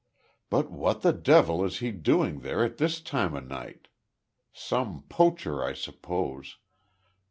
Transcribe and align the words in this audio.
"But 0.49 0.71
what 0.71 1.03
the 1.03 1.13
devil 1.13 1.63
is 1.63 1.77
he 1.77 1.91
doing 1.91 2.39
there 2.39 2.63
at 2.65 2.77
this 2.77 2.99
time 3.01 3.35
of 3.35 3.45
night? 3.47 3.87
Some 4.51 5.03
poacher 5.09 5.63
I 5.63 5.73
suppose. 5.75 6.57